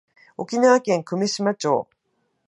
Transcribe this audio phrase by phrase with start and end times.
[0.35, 1.87] 沖縄県久米島町